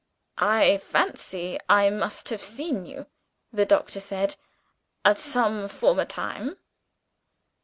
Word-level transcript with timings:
"I 0.39 0.79
fancy 0.79 1.59
I 1.69 1.91
must 1.91 2.29
have 2.29 2.41
seen 2.41 2.87
you," 2.87 3.05
the 3.53 3.67
doctor 3.67 3.99
said, 3.99 4.35
"at 5.05 5.19
some 5.19 5.67
former 5.67 6.05
time." 6.05 6.57